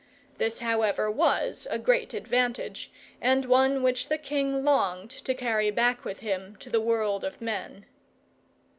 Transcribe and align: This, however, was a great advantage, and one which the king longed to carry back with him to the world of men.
This, 0.39 0.57
however, 0.61 1.11
was 1.11 1.67
a 1.69 1.77
great 1.77 2.15
advantage, 2.15 2.89
and 3.21 3.45
one 3.45 3.83
which 3.83 4.09
the 4.09 4.17
king 4.17 4.63
longed 4.63 5.11
to 5.11 5.35
carry 5.35 5.69
back 5.69 6.03
with 6.05 6.21
him 6.21 6.55
to 6.55 6.71
the 6.71 6.81
world 6.81 7.23
of 7.23 7.39
men. 7.39 7.85